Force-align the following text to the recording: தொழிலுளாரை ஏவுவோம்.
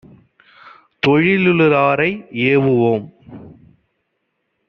தொழிலுளாரை 1.07 2.09
ஏவுவோம். 2.31 3.05